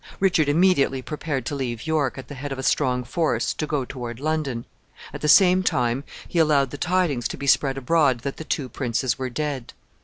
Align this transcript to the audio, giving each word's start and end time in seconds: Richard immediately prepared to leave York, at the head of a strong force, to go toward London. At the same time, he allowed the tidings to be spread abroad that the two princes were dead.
Richard 0.19 0.49
immediately 0.49 1.03
prepared 1.03 1.45
to 1.45 1.53
leave 1.53 1.85
York, 1.85 2.17
at 2.17 2.27
the 2.27 2.33
head 2.33 2.51
of 2.51 2.57
a 2.57 2.63
strong 2.63 3.03
force, 3.03 3.53
to 3.53 3.67
go 3.67 3.85
toward 3.85 4.19
London. 4.19 4.65
At 5.13 5.21
the 5.21 5.27
same 5.29 5.61
time, 5.61 6.03
he 6.27 6.39
allowed 6.39 6.71
the 6.71 6.77
tidings 6.79 7.27
to 7.27 7.37
be 7.37 7.45
spread 7.45 7.77
abroad 7.77 8.21
that 8.21 8.37
the 8.37 8.43
two 8.43 8.67
princes 8.67 9.19
were 9.19 9.29
dead. 9.29 9.73